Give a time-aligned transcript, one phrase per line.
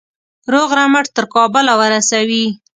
[0.53, 2.45] روغ رمټ تر کابله ورسوي.